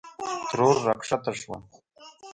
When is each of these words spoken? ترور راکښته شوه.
ترور 0.49 0.77
راکښته 0.87 1.31
شوه. 1.39 1.57